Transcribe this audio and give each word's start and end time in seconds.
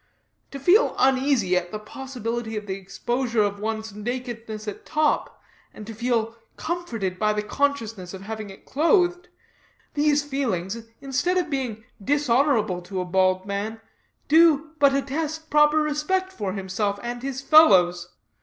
To 0.49 0.59
feel 0.59 0.95
uneasy 0.97 1.55
at 1.55 1.71
the 1.71 1.77
possibility 1.77 2.57
of 2.57 2.65
the 2.65 2.73
exposure 2.73 3.43
of 3.43 3.59
one's 3.59 3.93
nakedness 3.93 4.67
at 4.67 4.83
top, 4.83 5.39
and 5.75 5.85
to 5.85 5.93
feel 5.93 6.35
comforted 6.57 7.19
by 7.19 7.33
the 7.33 7.43
consciousness 7.43 8.11
of 8.11 8.23
having 8.23 8.49
it 8.49 8.65
clothed 8.65 9.27
these 9.93 10.23
feelings, 10.23 10.85
instead 11.01 11.37
of 11.37 11.51
being 11.51 11.83
dishonorable 12.03 12.81
to 12.81 12.99
a 12.99 13.05
bold 13.05 13.45
man, 13.45 13.79
do, 14.27 14.53
in 14.55 14.59
fact, 14.69 14.79
but 14.79 14.95
attest 14.95 15.43
a 15.45 15.49
proper 15.51 15.77
respect 15.77 16.33
for 16.33 16.53
himself 16.53 16.99
and 17.03 17.21
his 17.21 17.41
fellows. 17.43 18.09